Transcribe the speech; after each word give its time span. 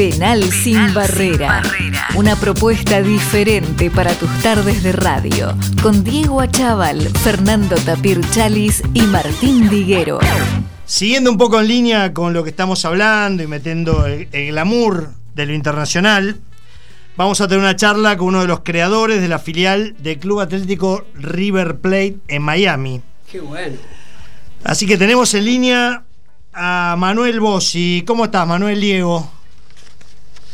Penal, 0.00 0.42
sin, 0.50 0.94
barrera. 0.94 1.62
Una 2.14 2.34
propuesta 2.34 3.02
diferente 3.02 3.90
para 3.90 4.14
tus 4.14 4.30
tardes 4.40 4.82
de 4.82 4.92
radio. 4.92 5.54
Con 5.82 6.02
Diego 6.02 6.40
Achával, 6.40 7.02
Fernando 7.18 7.76
Tapir 7.76 8.18
Chalis 8.30 8.82
y 8.94 9.02
Martín 9.02 9.68
Diguero. 9.68 10.18
Siguiendo 10.86 11.30
un 11.30 11.36
poco 11.36 11.60
en 11.60 11.68
línea 11.68 12.14
con 12.14 12.32
lo 12.32 12.42
que 12.42 12.48
estamos 12.48 12.82
hablando 12.86 13.42
y 13.42 13.46
metiendo 13.46 14.06
el, 14.06 14.26
el 14.32 14.46
glamour 14.52 15.10
de 15.34 15.44
lo 15.44 15.52
internacional, 15.52 16.40
vamos 17.18 17.42
a 17.42 17.48
tener 17.48 17.62
una 17.62 17.76
charla 17.76 18.16
con 18.16 18.28
uno 18.28 18.40
de 18.40 18.48
los 18.48 18.60
creadores 18.60 19.20
de 19.20 19.28
la 19.28 19.38
filial 19.38 19.94
del 19.98 20.18
Club 20.18 20.40
Atlético 20.40 21.04
River 21.14 21.76
Plate 21.76 22.16
en 22.28 22.40
Miami. 22.40 23.02
Qué 23.30 23.40
bueno. 23.40 23.76
Así 24.64 24.86
que 24.86 24.96
tenemos 24.96 25.34
en 25.34 25.44
línea 25.44 26.04
a 26.54 26.94
Manuel 26.96 27.38
Bossi. 27.38 28.02
¿Cómo 28.06 28.24
estás, 28.24 28.46
Manuel 28.46 28.80
Diego? 28.80 29.39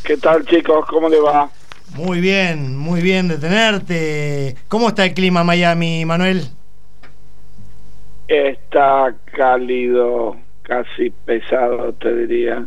¿Qué 0.06 0.16
tal, 0.16 0.44
chicos? 0.46 0.86
¿Cómo 0.88 1.08
le 1.08 1.20
va? 1.20 1.50
Muy 1.94 2.20
bien, 2.20 2.76
muy 2.76 3.00
bien 3.00 3.28
de 3.28 3.38
tenerte. 3.38 4.54
¿Cómo 4.68 4.88
está 4.88 5.04
el 5.04 5.14
clima 5.14 5.40
en 5.40 5.46
Miami, 5.46 6.04
Manuel? 6.04 6.42
Está 8.28 9.14
cálido, 9.36 10.36
casi 10.62 11.10
pesado, 11.24 11.92
te 11.94 12.14
diría. 12.14 12.64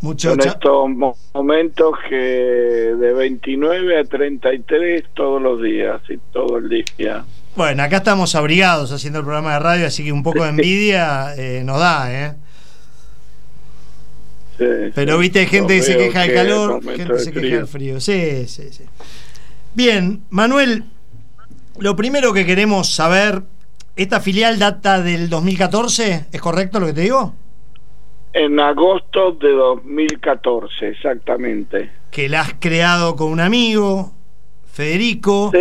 Mucho 0.00 0.32
en 0.34 0.40
estos 0.40 0.88
mo- 0.90 1.16
momentos 1.34 1.94
que 2.08 2.14
de 2.16 3.12
29 3.14 3.98
a 4.00 4.04
33 4.04 5.04
todos 5.14 5.42
los 5.42 5.60
días 5.60 6.00
y 6.08 6.16
todo 6.32 6.58
el 6.58 6.68
día. 6.68 7.24
Bueno, 7.56 7.82
acá 7.82 7.96
estamos 7.96 8.34
abrigados 8.36 8.92
haciendo 8.92 9.18
el 9.18 9.24
programa 9.24 9.54
de 9.54 9.58
radio, 9.58 9.86
así 9.88 10.04
que 10.04 10.12
un 10.12 10.22
poco 10.22 10.44
de 10.44 10.50
envidia 10.50 11.34
eh, 11.36 11.62
nos 11.64 11.80
da, 11.80 12.12
¿eh? 12.12 12.34
Sí, 14.58 14.64
Pero 14.94 15.14
sí. 15.14 15.20
viste, 15.20 15.38
hay 15.38 15.46
gente 15.46 15.76
que 15.76 15.82
se 15.82 15.96
queja 15.96 16.20
del 16.20 16.28
que 16.30 16.34
calor, 16.34 16.82
gente 16.82 17.12
que 17.12 17.18
se 17.18 17.32
queja 17.32 17.56
del 17.56 17.66
frío. 17.66 18.00
Sí, 18.00 18.46
sí, 18.46 18.72
sí. 18.72 18.84
Bien, 19.74 20.22
Manuel, 20.30 20.84
lo 21.78 21.94
primero 21.94 22.32
que 22.32 22.44
queremos 22.44 22.92
saber, 22.92 23.42
¿esta 23.94 24.20
filial 24.20 24.58
data 24.58 25.00
del 25.00 25.30
2014? 25.30 26.26
¿Es 26.32 26.40
correcto 26.40 26.80
lo 26.80 26.86
que 26.86 26.92
te 26.92 27.02
digo? 27.02 27.34
En 28.32 28.58
agosto 28.58 29.32
de 29.32 29.52
2014, 29.52 30.88
exactamente. 30.88 31.90
Que 32.10 32.28
la 32.28 32.40
has 32.40 32.54
creado 32.58 33.14
con 33.14 33.30
un 33.30 33.40
amigo, 33.40 34.12
Federico. 34.72 35.52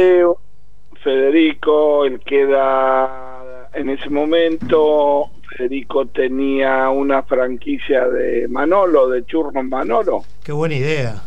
Federico, 1.04 2.06
él 2.06 2.20
queda 2.26 3.70
en 3.74 3.90
ese 3.90 4.10
momento. 4.10 5.30
Federico 5.58 6.06
tenía 6.06 6.90
una 6.90 7.24
franquicia 7.24 8.08
de 8.08 8.48
Manolo, 8.48 9.10
de 9.10 9.26
Churros 9.26 9.54
Manolo. 9.66 10.24
Qué 10.44 10.52
buena 10.52 10.76
idea. 10.76 11.24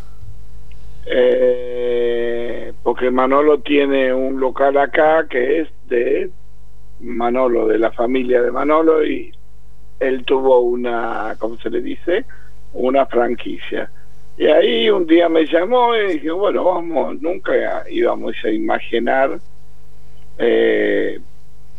Eh, 1.07 2.73
porque 2.83 3.11
Manolo 3.11 3.59
tiene 3.61 4.15
un 4.15 4.39
local 4.39 4.77
acá 4.79 5.27
que 5.29 5.61
es 5.61 5.69
de 5.89 6.31
Manolo, 7.01 7.67
de 7.67 7.79
la 7.79 7.91
familia 7.91 8.41
de 8.43 8.53
Manolo, 8.53 9.05
y 9.05 9.33
él 9.99 10.25
tuvo 10.25 10.61
una, 10.61 11.35
¿cómo 11.39 11.57
se 11.57 11.71
le 11.71 11.81
dice? 11.81 12.25
Una 12.73 13.07
franquicia. 13.07 13.91
Y 14.39 14.47
ahí 14.47 14.89
un 14.89 15.07
día 15.07 15.29
me 15.29 15.45
llamó 15.45 15.95
y 15.97 16.15
dije, 16.15 16.31
bueno, 16.31 16.65
vamos, 16.65 17.21
nunca 17.21 17.85
íbamos 17.91 18.35
a 18.45 18.51
imaginar 18.51 19.39
eh, 20.39 21.21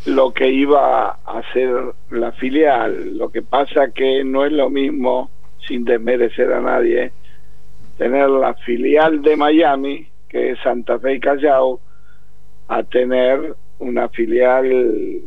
lo 0.05 0.33
que 0.33 0.49
iba 0.49 1.09
a 1.25 1.39
hacer 1.39 1.69
la 2.09 2.31
filial. 2.33 3.17
Lo 3.17 3.29
que 3.29 3.41
pasa 3.41 3.91
que 3.93 4.23
no 4.23 4.45
es 4.45 4.51
lo 4.51 4.69
mismo, 4.69 5.29
sin 5.67 5.85
desmerecer 5.85 6.51
a 6.53 6.59
nadie, 6.61 7.11
tener 7.97 8.29
la 8.29 8.53
filial 8.55 9.21
de 9.21 9.35
Miami, 9.35 10.07
que 10.27 10.51
es 10.51 10.59
Santa 10.63 10.97
Fe 10.99 11.15
y 11.15 11.19
Callao, 11.19 11.79
a 12.67 12.83
tener 12.83 13.55
una 13.79 14.09
filial, 14.09 15.21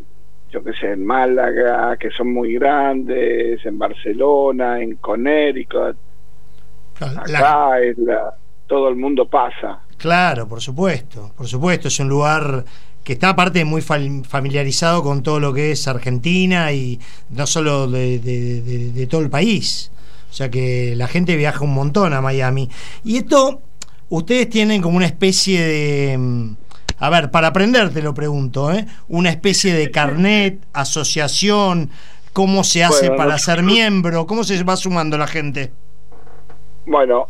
yo 0.50 0.64
que 0.64 0.72
sé, 0.72 0.92
en 0.92 1.04
Málaga, 1.04 1.96
que 1.96 2.10
son 2.10 2.32
muy 2.32 2.54
grandes, 2.54 3.64
en 3.66 3.78
Barcelona, 3.78 4.80
en 4.80 4.96
Connecticut. 4.96 5.96
La- 7.00 7.20
Acá 7.20 7.80
es 7.80 7.98
la, 7.98 8.34
todo 8.66 8.88
el 8.88 8.96
mundo 8.96 9.26
pasa. 9.28 9.80
Claro, 9.98 10.48
por 10.48 10.60
supuesto, 10.60 11.32
por 11.36 11.46
supuesto, 11.46 11.88
es 11.88 11.98
un 12.00 12.08
lugar 12.08 12.64
que 13.04 13.12
está 13.15 13.31
aparte 13.31 13.65
muy 13.65 13.82
familiarizado 13.82 15.03
con 15.03 15.22
todo 15.22 15.38
lo 15.41 15.53
que 15.53 15.72
es 15.72 15.87
Argentina 15.88 16.72
y 16.72 16.98
no 17.31 17.47
solo 17.47 17.87
de, 17.88 18.19
de- 18.19 18.62
de- 18.62 18.92
de 18.92 19.06
todo 19.06 19.20
el 19.20 19.31
país. 19.31 19.91
O 20.31 20.32
sea 20.34 20.50
que 20.50 20.94
la 20.97 21.06
gente 21.06 21.37
viaja 21.37 21.62
un 21.64 21.75
montón 21.75 22.12
a 22.12 22.20
Miami. 22.20 22.69
Y 23.04 23.19
esto, 23.19 23.62
ustedes 24.09 24.48
tienen 24.50 24.82
como 24.82 24.97
una 24.97 25.06
especie 25.06 25.62
de... 25.64 26.19
mm, 26.19 26.56
A 26.98 27.10
ver, 27.10 27.31
para 27.31 27.48
aprender 27.48 27.93
te 27.93 28.03
lo 28.03 28.14
pregunto, 28.14 28.72
¿eh? 28.72 28.87
Una 29.09 29.31
especie 29.31 29.75
de 29.75 29.91
carnet, 29.91 30.59
asociación, 30.72 31.91
cómo 32.32 32.64
se 32.64 32.82
hace 32.84 33.10
Bueno, 33.10 33.16
para 33.16 33.38
ser 33.38 33.62
miembro, 33.62 34.26
cómo 34.26 34.44
se 34.44 34.62
va 34.64 34.76
sumando 34.76 35.19
la 35.19 35.26
gente. 35.28 35.72
Bueno, 36.87 37.28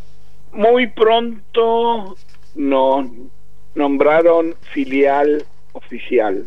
muy 0.53 0.89
pronto 0.89 2.17
nos 2.55 3.07
nombraron 3.75 4.55
filial 4.73 5.47
oficial. 5.75 6.45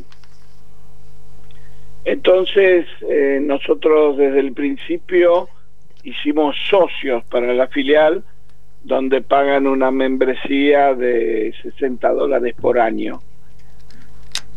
Entonces, 2.04 2.88
eh, 3.10 3.40
nosotros 3.42 4.18
desde 4.18 4.40
el 4.40 4.54
principio 4.54 5.50
hicimos 6.04 6.56
socios 6.70 7.24
para 7.26 7.54
la 7.54 7.68
filial, 7.68 8.24
donde 8.84 9.22
pagan 9.22 9.68
una 9.68 9.92
membresía 9.92 10.94
de 10.94 11.54
60 11.62 12.10
dólares 12.14 12.56
por 12.60 12.80
año. 12.80 13.22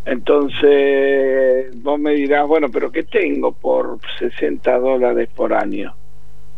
Entonces, 0.04 1.70
vos 1.82 1.98
me 1.98 2.12
dirás, 2.12 2.46
bueno, 2.46 2.68
pero 2.70 2.90
¿qué 2.92 3.02
tengo 3.02 3.52
por 3.52 3.98
60 4.18 4.78
dólares 4.78 5.28
por 5.34 5.52
año? 5.52 5.94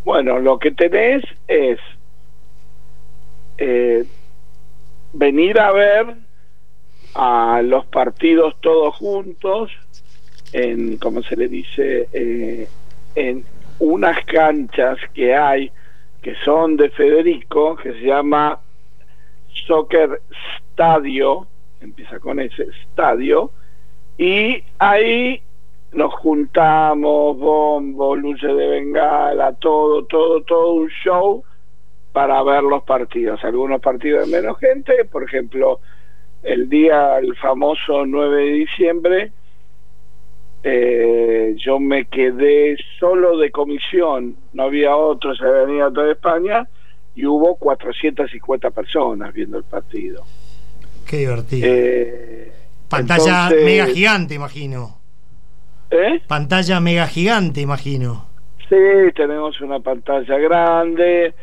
Bueno, 0.05 0.39
lo 0.39 0.59
que 0.59 0.73
tenés 0.73 1.23
es 1.49 1.79
eh, 3.59 4.05
venir 5.13 5.59
a 5.59 5.73
ver 5.73 6.17
a 7.15 7.61
los 7.63 7.87
partidos 7.87 8.55
todos 8.61 8.95
juntos 8.97 9.71
en, 10.53 10.99
como 10.99 11.23
se 11.23 11.37
le 11.37 11.49
dice, 11.49 12.09
eh, 12.13 12.69
en 13.15 13.45
unas 13.79 14.25
canchas 14.25 14.99
que 15.15 15.35
hay 15.35 15.73
que 16.23 16.35
son 16.45 16.77
de 16.77 16.89
Federico, 16.91 17.77
que 17.77 17.93
se 17.95 18.03
llama 18.03 18.61
Soccer 19.67 20.23
Stadio, 20.71 21.49
empieza 21.81 22.21
con 22.21 22.39
ese 22.39 22.69
estadio, 22.85 23.51
y 24.17 24.63
ahí 24.79 25.43
nos 25.91 26.15
juntamos, 26.15 27.37
bombo, 27.37 28.15
luces 28.15 28.57
de 28.57 28.67
bengala, 28.67 29.53
todo, 29.55 30.05
todo, 30.05 30.43
todo 30.43 30.75
un 30.75 30.89
show 30.89 31.45
para 32.13 32.43
ver 32.43 32.63
los 32.63 32.83
partidos. 32.85 33.43
Algunos 33.45 33.81
partidos 33.81 34.27
de 34.27 34.37
menos 34.41 34.59
gente, 34.59 35.05
por 35.05 35.25
ejemplo, 35.25 35.81
el 36.43 36.69
día, 36.69 37.19
el 37.19 37.37
famoso 37.37 38.05
9 38.07 38.45
de 38.45 38.53
diciembre, 38.53 39.33
eh, 40.65 41.55
yo 41.59 41.79
me 41.81 42.05
quedé 42.07 42.77
solo 42.99 43.37
de 43.39 43.51
comisión, 43.51 44.37
no 44.53 44.65
había 44.65 44.97
otros, 44.97 45.39
se 45.39 45.45
había 45.45 45.63
venido 45.65 45.87
a 45.87 45.93
toda 45.93 46.13
España, 46.13 46.69
y 47.15 47.27
hubo 47.27 47.57
450 47.57 48.71
personas 48.71 49.33
viendo 49.33 49.59
el 49.59 49.65
partido. 49.65 50.25
Qué 51.07 51.19
divertido. 51.19 51.67
Eh, 51.69 52.53
Pantalla 52.89 53.45
entonces- 53.49 53.65
mega 53.65 53.87
gigante, 53.87 54.35
imagino. 54.35 54.99
¿Eh? 55.91 56.23
Pantalla 56.27 56.81
mega 56.81 57.07
gigante, 57.07 57.61
imagino. 57.61 58.27
Sí, 58.69 58.77
tenemos 59.15 59.61
una 59.61 59.81
pantalla 59.81 60.39
grande 60.39 61.35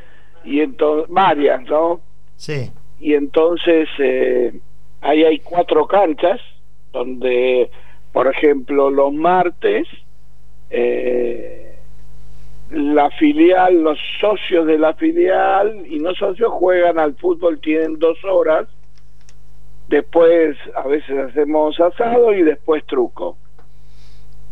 y 0.44 0.62
entonces 0.62 1.08
varias, 1.14 1.62
¿no? 1.66 2.00
Sí. 2.36 2.72
Y 3.00 3.14
entonces 3.14 3.88
eh, 4.00 4.60
ahí 5.02 5.24
hay 5.24 5.40
cuatro 5.40 5.88
canchas 5.88 6.40
donde, 6.92 7.70
por 8.12 8.28
ejemplo, 8.28 8.90
los 8.90 9.14
martes 9.14 9.88
eh, 10.70 11.76
la 12.72 13.10
filial, 13.12 13.82
los 13.82 13.98
socios 14.20 14.68
de 14.68 14.78
la 14.78 14.94
filial 14.94 15.86
y 15.90 16.00
no 16.00 16.14
socios 16.14 16.52
juegan 16.52 17.00
al 17.00 17.16
fútbol, 17.16 17.60
tienen 17.60 17.98
dos 17.98 18.18
horas. 18.24 18.68
Después 19.88 20.56
a 20.76 20.88
veces 20.88 21.18
hacemos 21.18 21.80
asado 21.80 22.32
y 22.34 22.44
después 22.44 22.86
truco. 22.86 23.38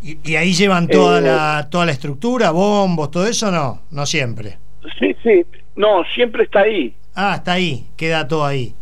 ¿Y, 0.02 0.18
y 0.24 0.36
ahí 0.36 0.54
llevan 0.54 0.88
toda, 0.88 1.20
Eh, 1.20 1.22
la, 1.22 1.68
toda 1.70 1.86
la 1.86 1.92
estructura, 1.92 2.50
bombos, 2.52 3.12
todo 3.12 3.28
eso? 3.28 3.52
No, 3.52 3.82
no 3.92 4.06
siempre. 4.06 4.58
Sí, 5.00 5.16
sí, 5.22 5.46
no, 5.76 6.04
siempre 6.16 6.44
está 6.44 6.62
ahí. 6.62 6.96
Ah, 7.14 7.36
está 7.38 7.54
ahí, 7.54 7.88
queda 7.96 8.28
todo 8.28 8.46
ahí. 8.46 8.74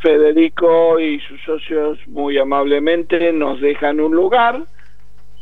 Federico 0.00 0.98
y 0.98 1.20
sus 1.20 1.40
socios 1.42 1.98
muy 2.08 2.38
amablemente 2.38 3.32
nos 3.32 3.60
dejan 3.60 4.00
un 4.00 4.14
lugar 4.14 4.62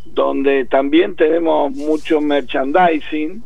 donde 0.07 0.65
también 0.65 1.15
tenemos 1.17 1.73
mucho 1.73 2.21
merchandising 2.21 3.43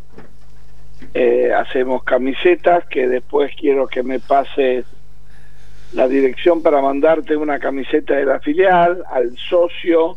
Eh, 1.15 1.53
hacemos 1.53 2.05
camisetas 2.05 2.87
que 2.87 3.07
después 3.07 3.53
quiero 3.59 3.87
que 3.87 4.03
me 4.03 4.19
pases 4.19 4.87
la 5.93 6.09
dirección 6.09 6.63
para 6.63 6.81
mandarte 6.81 7.37
una 7.37 7.59
camiseta 7.59 8.15
de 8.15 8.25
la 8.25 8.41
filial. 8.41 9.05
Al 9.11 9.37
socio 9.37 10.17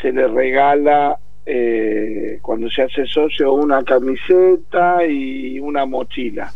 se 0.00 0.12
le 0.12 0.26
regala 0.26 1.18
eh, 1.44 2.38
cuando 2.42 2.68
se 2.70 2.82
hace 2.82 3.06
socio 3.06 3.52
una 3.52 3.84
camiseta 3.84 5.06
y 5.06 5.60
una 5.60 5.86
mochila. 5.86 6.52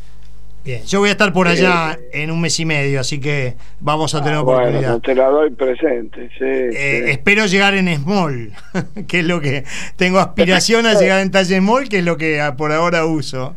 Bien, 0.62 0.84
yo 0.84 0.98
voy 1.00 1.08
a 1.08 1.12
estar 1.12 1.32
por 1.32 1.48
allá 1.48 1.98
en 2.12 2.30
un 2.30 2.40
mes 2.40 2.60
y 2.60 2.66
medio, 2.66 3.00
así 3.00 3.18
que 3.18 3.56
vamos 3.80 4.14
a 4.14 4.18
tener 4.22 4.34
Ah, 4.36 4.42
oportunidad. 4.42 4.80
Bueno, 4.80 5.00
te 5.00 5.14
la 5.14 5.26
doy 5.28 5.50
presente. 5.50 6.28
sí, 6.38 6.44
Eh, 6.44 7.02
sí. 7.06 7.10
espero 7.12 7.46
llegar 7.46 7.74
en 7.74 7.94
small, 7.96 8.52
que 9.08 9.20
es 9.20 9.24
lo 9.24 9.40
que 9.40 9.64
tengo 9.96 10.18
aspiración 10.18 10.84
a 10.86 10.94
llegar 10.94 11.20
en 11.20 11.30
talle 11.30 11.58
small, 11.58 11.88
que 11.88 12.00
es 12.00 12.04
lo 12.04 12.16
que 12.18 12.42
por 12.58 12.72
ahora 12.72 13.06
uso. 13.06 13.56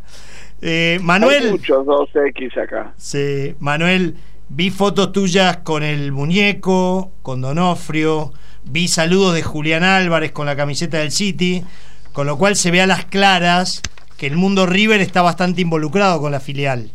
Eh, 0.62 0.96
Hay 0.98 1.04
Manuel, 1.04 1.50
muchos 1.50 1.84
2X 1.84 2.56
acá. 2.62 2.94
sí, 2.96 3.54
Manuel, 3.58 4.14
vi 4.48 4.70
fotos 4.70 5.12
tuyas 5.12 5.58
con 5.58 5.82
el 5.82 6.10
muñeco, 6.10 7.12
con 7.20 7.42
Donofrio, 7.42 8.32
vi 8.64 8.88
saludos 8.88 9.34
de 9.34 9.42
Julián 9.42 9.84
Álvarez 9.84 10.32
con 10.32 10.46
la 10.46 10.56
camiseta 10.56 10.98
del 10.98 11.10
City, 11.10 11.62
con 12.14 12.26
lo 12.26 12.38
cual 12.38 12.56
se 12.56 12.70
ve 12.70 12.80
a 12.80 12.86
las 12.86 13.04
claras 13.04 13.82
que 14.18 14.26
el 14.26 14.36
mundo 14.36 14.66
River 14.66 15.00
está 15.00 15.22
bastante 15.22 15.60
involucrado 15.60 16.20
con 16.20 16.32
la 16.32 16.40
filial. 16.40 16.90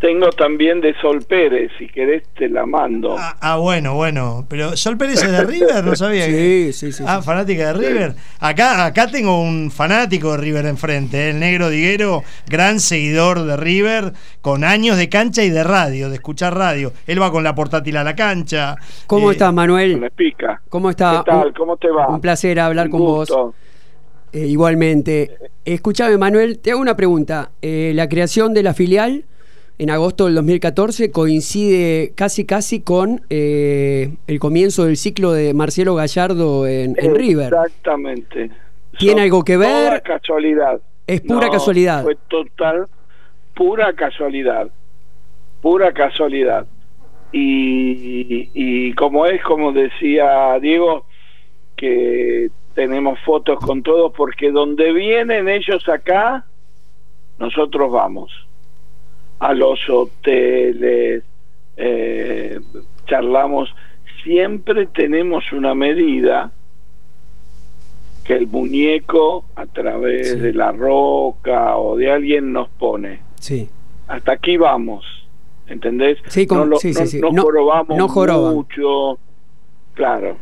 Tengo 0.00 0.30
también 0.30 0.80
de 0.80 0.94
Sol 1.00 1.24
Pérez, 1.28 1.72
si 1.76 1.88
querés 1.88 2.22
te 2.38 2.48
la 2.48 2.64
mando. 2.66 3.16
Ah, 3.18 3.36
ah, 3.40 3.56
bueno, 3.56 3.94
bueno. 3.94 4.46
Pero 4.48 4.76
Sol 4.76 4.96
Pérez 4.96 5.20
es 5.24 5.32
de 5.32 5.42
River, 5.44 5.82
no 5.84 5.96
sabía. 5.96 6.26
que- 6.26 6.70
Sí, 6.72 6.72
sí, 6.72 6.92
sí. 6.92 7.02
Ah, 7.04 7.18
sí. 7.20 7.26
fanática 7.26 7.66
de 7.66 7.72
River. 7.72 8.14
Acá, 8.38 8.84
acá 8.84 9.08
tengo 9.08 9.42
un 9.42 9.72
fanático 9.72 10.30
de 10.30 10.36
River 10.38 10.66
enfrente, 10.66 11.18
¿eh? 11.26 11.30
el 11.30 11.40
negro 11.40 11.68
Diguero, 11.68 12.22
gran 12.46 12.78
seguidor 12.78 13.42
de 13.42 13.56
River, 13.56 14.12
con 14.40 14.62
años 14.62 14.96
de 14.98 15.08
cancha 15.08 15.42
y 15.42 15.50
de 15.50 15.64
radio, 15.64 16.08
de 16.10 16.14
escuchar 16.14 16.54
radio. 16.56 16.92
Él 17.08 17.20
va 17.20 17.32
con 17.32 17.42
la 17.42 17.56
portátil 17.56 17.96
a 17.96 18.04
la 18.04 18.14
cancha. 18.14 18.76
¿Cómo 19.08 19.30
Eh, 19.30 19.32
estás, 19.32 19.52
Manuel? 19.52 19.98
Me 19.98 20.12
pica. 20.12 20.62
¿Cómo 20.68 20.90
está? 20.90 21.24
¿Qué 21.24 21.32
tal? 21.32 21.52
¿Cómo 21.54 21.76
te 21.76 21.90
va? 21.90 22.06
Un 22.06 22.20
placer 22.20 22.60
hablar 22.60 22.86
Un 22.86 22.92
con 22.92 23.00
gusto. 23.00 23.46
vos. 23.46 23.54
Eh, 24.32 24.46
igualmente. 24.46 25.30
Escuchame, 25.64 26.16
Manuel, 26.18 26.58
te 26.58 26.70
hago 26.72 26.80
una 26.80 26.96
pregunta. 26.96 27.50
Eh, 27.62 27.92
la 27.94 28.08
creación 28.08 28.54
de 28.54 28.62
la 28.62 28.74
filial 28.74 29.24
en 29.78 29.90
agosto 29.90 30.26
del 30.26 30.34
2014 30.34 31.10
coincide 31.10 32.12
casi 32.14 32.44
casi 32.44 32.80
con 32.80 33.22
eh, 33.30 34.14
el 34.26 34.38
comienzo 34.40 34.84
del 34.86 34.96
ciclo 34.96 35.32
de 35.32 35.54
Marcelo 35.54 35.94
Gallardo 35.94 36.66
en, 36.66 36.96
en 36.98 37.14
River. 37.14 37.52
Exactamente. 37.54 38.50
¿Tiene 38.98 39.12
Son 39.14 39.20
algo 39.22 39.44
que 39.44 39.56
ver? 39.56 39.86
toda 39.86 40.00
casualidad. 40.00 40.80
Es 41.06 41.20
pura 41.22 41.46
No, 41.46 41.52
casualidad. 41.52 42.02
Fue 42.02 42.16
total, 42.28 42.86
pura 43.54 43.92
casualidad. 43.94 44.68
Pura 45.62 45.92
casualidad. 45.92 46.66
Y, 47.32 48.50
y 48.54 48.92
como 48.94 49.26
es, 49.26 49.42
como 49.42 49.72
decía 49.72 50.58
Diego, 50.60 51.04
que 51.76 52.50
tenemos 52.78 53.18
fotos 53.24 53.58
con 53.58 53.82
todos, 53.82 54.12
porque 54.16 54.52
donde 54.52 54.92
vienen 54.92 55.48
ellos 55.48 55.82
acá, 55.88 56.44
nosotros 57.36 57.90
vamos. 57.90 58.30
A 59.40 59.52
los 59.52 59.80
hoteles, 59.90 61.24
eh, 61.76 62.60
charlamos, 63.08 63.74
siempre 64.22 64.86
tenemos 64.86 65.50
una 65.50 65.74
medida 65.74 66.52
que 68.24 68.34
el 68.34 68.46
muñeco 68.46 69.44
a 69.56 69.66
través 69.66 70.30
Sí. 70.34 70.38
de 70.38 70.52
la 70.52 70.70
roca 70.70 71.76
o 71.78 71.96
de 71.96 72.12
alguien 72.12 72.52
nos 72.52 72.68
pone. 72.68 73.22
Sí. 73.40 73.68
Hasta 74.06 74.32
aquí 74.34 74.56
vamos, 74.56 75.04
¿entendés? 75.66 76.18
Sí, 76.28 76.46
con- 76.46 76.58
no, 76.58 76.64
lo- 76.66 76.76
sí, 76.76 76.94
sí, 76.94 77.00
no- 77.00 77.06
sí. 77.08 77.20
no 77.20 77.32
No- 77.32 77.42
jorobamos 77.42 77.98
no 77.98 78.52
mucho. 78.54 79.18
Claro, 79.94 80.36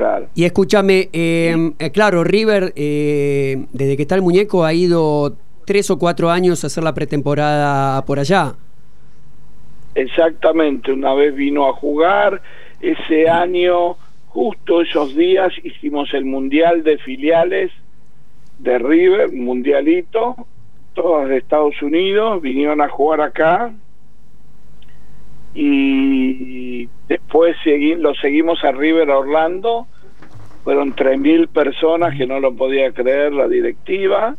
claro. 0.00 0.28
Y 0.34 0.44
escúchame, 0.44 1.10
eh, 1.12 1.72
eh, 1.78 1.90
claro, 1.90 2.24
River, 2.24 2.72
eh, 2.74 3.66
desde 3.70 3.96
que 3.96 4.02
está 4.02 4.14
el 4.14 4.22
muñeco, 4.22 4.64
ha 4.64 4.72
ido 4.72 5.36
tres 5.66 5.90
o 5.90 5.98
cuatro 5.98 6.30
años 6.30 6.64
a 6.64 6.68
hacer 6.68 6.82
la 6.82 6.94
pretemporada 6.94 8.02
por 8.06 8.18
allá. 8.18 8.54
Exactamente, 9.94 10.90
una 10.90 11.12
vez 11.12 11.34
vino 11.34 11.68
a 11.68 11.74
jugar, 11.74 12.40
ese 12.80 13.28
año, 13.28 13.96
justo 14.28 14.80
esos 14.80 15.14
días, 15.14 15.52
hicimos 15.62 16.14
el 16.14 16.24
Mundial 16.24 16.82
de 16.82 16.96
Filiales 16.96 17.70
de 18.58 18.78
River, 18.78 19.32
mundialito, 19.32 20.34
todas 20.94 21.28
de 21.28 21.36
Estados 21.36 21.80
Unidos, 21.82 22.40
vinieron 22.40 22.80
a 22.80 22.88
jugar 22.88 23.20
acá 23.20 23.70
y 25.54 26.88
después 27.08 27.56
segui- 27.64 27.96
lo 27.96 28.14
seguimos 28.14 28.62
a 28.64 28.72
River 28.72 29.10
a 29.10 29.18
Orlando, 29.18 29.86
fueron 30.64 30.94
3.000 30.94 31.48
personas 31.48 32.16
que 32.16 32.26
no 32.26 32.38
lo 32.40 32.54
podía 32.54 32.92
creer 32.92 33.32
la 33.32 33.48
directiva 33.48 34.36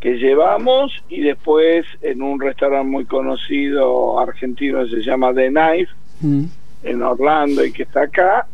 que 0.00 0.18
llevamos 0.18 0.92
y 1.08 1.20
después 1.22 1.86
en 2.02 2.20
un 2.22 2.38
restaurante 2.40 2.86
muy 2.88 3.06
conocido 3.06 4.18
argentino 4.20 4.84
que 4.84 4.90
se 4.90 5.02
llama 5.02 5.32
The 5.32 5.48
Knife 5.48 5.92
Mm. 6.20 6.44
en 6.82 7.02
Orlando 7.02 7.64
y 7.64 7.72
que 7.72 7.82
está 7.84 8.02
acá 8.02 8.46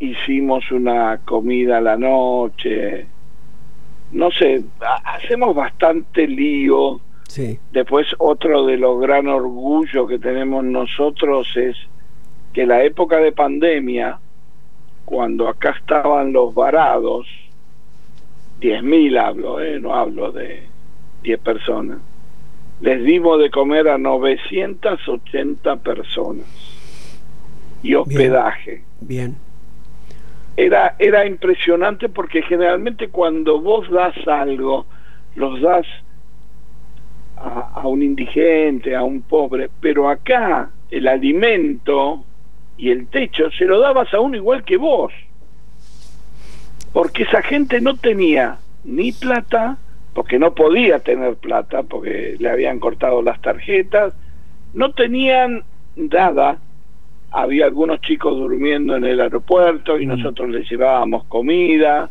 hicimos 0.00 0.70
una 0.72 1.18
comida 1.24 1.78
a 1.78 1.80
la 1.80 1.96
noche 1.96 3.06
no 4.12 4.30
sé 4.30 4.62
ha- 4.80 5.16
hacemos 5.16 5.54
bastante 5.54 6.26
lío 6.26 7.00
Sí. 7.32 7.58
después 7.70 8.06
otro 8.18 8.66
de 8.66 8.76
los 8.76 9.00
gran 9.00 9.26
orgullos 9.26 10.06
que 10.06 10.18
tenemos 10.18 10.62
nosotros 10.64 11.48
es 11.56 11.78
que 12.52 12.66
la 12.66 12.84
época 12.84 13.16
de 13.16 13.32
pandemia 13.32 14.18
cuando 15.06 15.48
acá 15.48 15.70
estaban 15.70 16.34
los 16.34 16.54
varados 16.54 17.26
10.000 18.60 19.18
hablo, 19.18 19.60
eh, 19.60 19.80
no 19.80 19.94
hablo 19.94 20.30
de 20.30 20.62
10 21.22 21.40
personas. 21.40 21.98
Les 22.80 23.02
dimos 23.02 23.40
de 23.40 23.50
comer 23.50 23.88
a 23.88 23.98
980 23.98 25.76
personas 25.76 26.46
y 27.82 27.94
hospedaje. 27.94 28.84
Bien. 29.00 29.36
Era, 30.56 30.96
era 30.98 31.26
impresionante 31.26 32.08
porque 32.08 32.42
generalmente 32.42 33.08
cuando 33.08 33.60
vos 33.60 33.90
das 33.90 34.16
algo, 34.28 34.86
los 35.34 35.60
das 35.60 35.86
a, 37.42 37.72
a 37.80 37.86
un 37.88 38.02
indigente, 38.02 38.94
a 38.94 39.02
un 39.02 39.22
pobre, 39.22 39.68
pero 39.80 40.08
acá 40.08 40.70
el 40.90 41.08
alimento 41.08 42.24
y 42.76 42.90
el 42.90 43.06
techo 43.08 43.50
se 43.50 43.64
lo 43.64 43.80
dabas 43.80 44.12
a 44.14 44.20
uno 44.20 44.36
igual 44.36 44.64
que 44.64 44.76
vos. 44.76 45.12
Porque 46.92 47.22
esa 47.22 47.42
gente 47.42 47.80
no 47.80 47.96
tenía 47.96 48.58
ni 48.84 49.12
plata, 49.12 49.78
porque 50.14 50.38
no 50.38 50.54
podía 50.54 50.98
tener 50.98 51.36
plata, 51.36 51.82
porque 51.82 52.36
le 52.38 52.50
habían 52.50 52.78
cortado 52.78 53.22
las 53.22 53.40
tarjetas, 53.40 54.14
no 54.74 54.92
tenían 54.92 55.62
nada. 55.96 56.58
Había 57.30 57.64
algunos 57.64 58.00
chicos 58.02 58.36
durmiendo 58.36 58.94
en 58.94 59.04
el 59.04 59.20
aeropuerto 59.20 59.98
y 59.98 60.04
Mm. 60.06 60.08
nosotros 60.10 60.50
les 60.50 60.68
llevábamos 60.70 61.24
comida, 61.24 62.10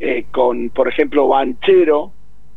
eh, 0.00 0.24
con, 0.30 0.70
por 0.70 0.88
ejemplo, 0.88 1.28
Banchero, 1.28 2.12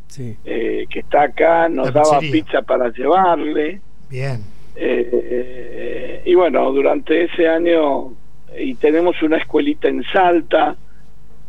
Sí. 0.09 0.35
eh, 0.43 0.85
que 0.89 0.99
está 0.99 1.23
acá, 1.23 1.69
nos 1.69 1.93
daba 1.93 2.19
pizza 2.19 2.61
para 2.63 2.89
llevarle. 2.91 3.79
Bien. 4.09 4.41
Eh, 4.75 6.21
y 6.25 6.35
bueno, 6.35 6.71
durante 6.71 7.25
ese 7.25 7.47
año, 7.47 8.13
y 8.57 8.73
tenemos 8.75 9.21
una 9.21 9.37
escuelita 9.37 9.87
en 9.87 10.03
Salta, 10.11 10.75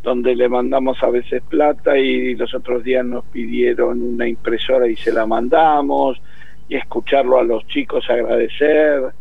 donde 0.03 0.35
le 0.35 0.47
mandamos 0.47 1.01
a 1.03 1.09
veces 1.09 1.41
plata 1.47 1.97
y 1.97 2.35
los 2.35 2.53
otros 2.53 2.83
días 2.83 3.05
nos 3.05 3.25
pidieron 3.25 4.01
una 4.01 4.27
impresora 4.27 4.87
y 4.87 4.95
se 4.95 5.11
la 5.11 5.25
mandamos, 5.25 6.21
y 6.69 6.75
escucharlo 6.75 7.39
a 7.39 7.43
los 7.43 7.67
chicos 7.67 8.09
agradecer. 8.09 9.11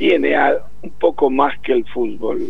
Tiene 0.00 0.34
a- 0.34 0.56
un 0.82 0.90
poco 0.92 1.28
más 1.28 1.52
que 1.62 1.72
el 1.74 1.84
fútbol 1.92 2.40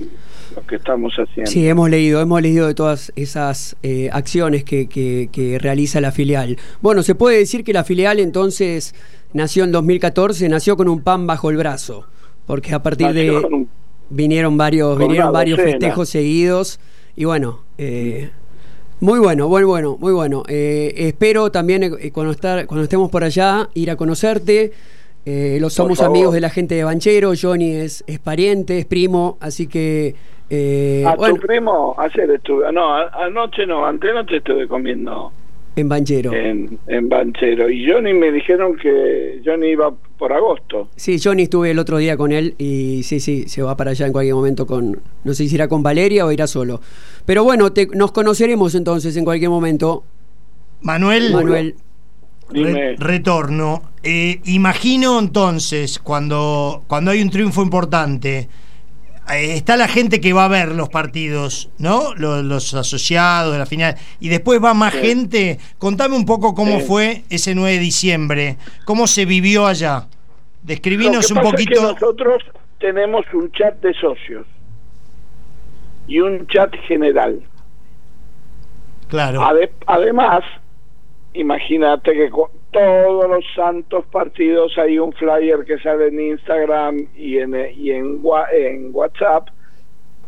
lo 0.54 0.62
que 0.68 0.76
estamos 0.76 1.12
haciendo. 1.16 1.50
Sí, 1.50 1.66
hemos 1.68 1.90
leído, 1.90 2.20
hemos 2.20 2.40
leído 2.40 2.68
de 2.68 2.74
todas 2.74 3.12
esas 3.16 3.74
eh, 3.82 4.08
acciones 4.12 4.62
que, 4.62 4.86
que- 4.88 5.28
que 5.32 5.58
realiza 5.58 6.00
la 6.00 6.12
filial. 6.12 6.56
Bueno, 6.80 7.02
se 7.02 7.16
puede 7.16 7.38
decir 7.38 7.64
que 7.64 7.72
la 7.72 7.82
filial 7.82 8.20
entonces 8.20 8.94
nació 9.32 9.64
en 9.64 9.72
2014, 9.72 10.48
nació 10.48 10.76
con 10.76 10.88
un 10.88 11.02
pan 11.02 11.26
bajo 11.26 11.50
el 11.50 11.56
brazo, 11.56 12.06
porque 12.46 12.72
a 12.72 12.82
partir 12.84 13.08
Nació 13.08 13.40
de 13.40 13.46
un- 13.46 13.68
vinieron 14.10 14.56
varios, 14.56 14.96
vinieron 14.96 15.32
varios 15.32 15.56
docena. 15.58 15.72
festejos 15.78 16.08
seguidos 16.08 16.78
y 17.16 17.24
bueno, 17.24 17.62
eh, 17.78 18.30
muy 19.00 19.18
bueno, 19.18 19.48
muy 19.48 19.64
bueno, 19.64 19.96
muy 19.98 20.12
bueno. 20.12 20.44
Eh, 20.46 20.94
espero 20.98 21.50
también 21.50 21.82
eh, 21.82 22.12
cuando 22.12 22.30
estar, 22.30 22.66
cuando 22.66 22.84
estemos 22.84 23.10
por 23.10 23.24
allá 23.24 23.68
ir 23.74 23.90
a 23.90 23.96
conocerte. 23.96 24.70
Eh, 25.26 25.58
los 25.60 25.74
somos 25.74 25.98
favor. 25.98 26.16
amigos 26.16 26.34
de 26.34 26.40
la 26.40 26.50
gente 26.50 26.74
de 26.74 26.84
Banchero, 26.84 27.32
Johnny 27.40 27.72
es, 27.72 28.02
es 28.06 28.18
pariente, 28.18 28.78
es 28.78 28.86
primo, 28.86 29.36
así 29.40 29.66
que 29.66 30.14
eh, 30.52 31.04
a 31.06 31.14
bueno, 31.14 31.36
tu 31.36 31.46
primo, 31.46 31.94
ayer 31.96 32.28
estuve, 32.32 32.72
no, 32.72 32.92
anoche 32.92 33.64
no, 33.66 33.86
antenoche 33.86 34.38
estuve 34.38 34.66
comiendo 34.66 35.30
En 35.76 35.88
Banchero. 35.88 36.32
En, 36.32 36.76
en 36.88 37.08
Banchero. 37.08 37.70
Y 37.70 37.88
Johnny 37.88 38.12
me 38.12 38.32
dijeron 38.32 38.76
que 38.76 39.40
Johnny 39.44 39.68
iba 39.68 39.94
por 40.18 40.32
agosto. 40.32 40.88
Sí, 40.96 41.18
Johnny 41.22 41.44
estuve 41.44 41.70
el 41.70 41.78
otro 41.78 41.98
día 41.98 42.16
con 42.16 42.32
él 42.32 42.56
y 42.58 43.04
sí, 43.04 43.20
sí, 43.20 43.48
se 43.48 43.62
va 43.62 43.76
para 43.76 43.92
allá 43.92 44.06
en 44.06 44.12
cualquier 44.12 44.34
momento 44.34 44.66
con, 44.66 45.00
no 45.22 45.34
sé 45.34 45.46
si 45.46 45.54
irá 45.54 45.68
con 45.68 45.84
Valeria 45.84 46.26
o 46.26 46.32
irá 46.32 46.48
solo. 46.48 46.80
Pero 47.24 47.44
bueno, 47.44 47.72
te, 47.72 47.86
nos 47.86 48.10
conoceremos 48.10 48.74
entonces 48.74 49.16
en 49.16 49.24
cualquier 49.24 49.50
momento. 49.50 50.02
Manuel, 50.82 51.32
Manuel. 51.32 51.76
Re- 52.52 52.96
retorno. 52.98 53.82
Eh, 54.02 54.40
imagino 54.44 55.18
entonces, 55.18 55.98
cuando, 55.98 56.84
cuando 56.86 57.10
hay 57.10 57.22
un 57.22 57.30
triunfo 57.30 57.62
importante, 57.62 58.48
eh, 59.32 59.54
está 59.54 59.76
la 59.76 59.86
gente 59.88 60.20
que 60.20 60.32
va 60.32 60.46
a 60.46 60.48
ver 60.48 60.72
los 60.72 60.88
partidos, 60.88 61.70
¿no? 61.78 62.14
Los, 62.16 62.42
los 62.44 62.74
asociados 62.74 63.52
de 63.52 63.58
la 63.58 63.66
final. 63.66 63.96
Y 64.18 64.28
después 64.28 64.62
va 64.62 64.74
más 64.74 64.92
Sí. 64.94 64.98
gente. 65.00 65.58
Contame 65.78 66.16
un 66.16 66.24
poco 66.26 66.54
cómo 66.54 66.80
Sí. 66.80 66.86
fue 66.86 67.22
ese 67.30 67.54
9 67.54 67.74
de 67.74 67.78
diciembre. 67.80 68.56
¿Cómo 68.84 69.06
se 69.06 69.24
vivió 69.26 69.66
allá? 69.66 70.06
Describinos 70.62 71.30
un 71.30 71.36
pasa 71.38 71.48
es 71.50 71.54
que 71.56 71.64
poquito. 71.74 71.92
nosotros 71.92 72.42
tenemos 72.78 73.24
un 73.32 73.50
chat 73.52 73.80
de 73.80 73.92
socios 73.94 74.46
y 76.06 76.18
un 76.20 76.46
chat 76.48 76.74
general. 76.88 77.40
Claro. 79.08 79.42
Ade- 79.42 79.72
además, 79.86 80.42
imagínate 81.34 82.12
que 82.12 82.30
con 82.30 82.50
todos 82.70 83.28
los 83.28 83.44
santos 83.54 84.04
partidos 84.06 84.76
hay 84.78 84.98
un 84.98 85.12
flyer 85.12 85.64
que 85.64 85.78
sale 85.78 86.08
en 86.08 86.20
Instagram 86.20 87.06
y 87.16 87.38
en, 87.38 87.54
y 87.76 87.90
en, 87.90 88.20
en 88.52 88.90
WhatsApp. 88.92 89.48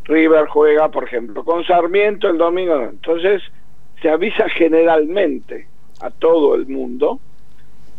River 0.04 0.46
juega, 0.46 0.90
por 0.90 1.04
ejemplo, 1.04 1.44
con 1.44 1.64
Sarmiento 1.64 2.28
el 2.28 2.38
domingo. 2.38 2.82
Entonces, 2.82 3.42
se 4.00 4.10
avisa 4.10 4.48
generalmente 4.48 5.68
a 6.00 6.10
todo 6.10 6.56
el 6.56 6.66
mundo. 6.66 7.20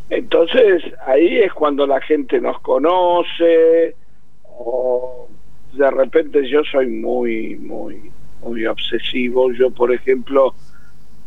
Entonces, 0.09 0.83
ahí 1.05 1.37
es 1.39 1.53
cuando 1.53 1.87
la 1.87 2.01
gente 2.01 2.41
nos 2.41 2.59
conoce 2.59 3.95
o 4.43 5.27
de 5.73 5.89
repente 5.89 6.47
yo 6.47 6.63
soy 6.65 6.87
muy, 6.87 7.55
muy, 7.55 8.11
muy 8.41 8.65
obsesivo. 8.65 9.51
Yo, 9.53 9.71
por 9.71 9.93
ejemplo, 9.93 10.53